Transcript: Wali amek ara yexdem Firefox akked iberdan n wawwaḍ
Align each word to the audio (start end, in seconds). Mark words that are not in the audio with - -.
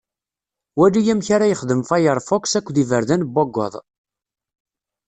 Wali 0.79 1.01
amek 1.13 1.27
ara 1.35 1.49
yexdem 1.51 1.81
Firefox 1.89 2.45
akked 2.57 2.75
iberdan 2.83 3.21
n 3.25 3.29
wawwaḍ 3.35 3.73